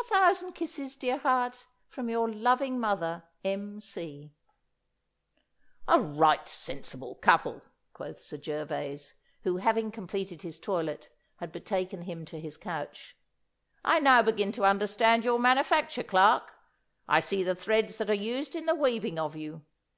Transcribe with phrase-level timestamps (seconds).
[0.00, 3.80] A thousand kisses, dear heart, from your loving mother, M.
[3.82, 4.32] C."'
[5.86, 7.60] 'A right sensible couple,'
[7.92, 9.12] quoth Sir Gervas,
[9.42, 13.14] who, having completed his toilet, had betaken him to his couch.
[13.84, 16.54] 'I now begin to understand your manufacture, Clarke.
[17.06, 19.66] I see the threads that are used in the weaving of you.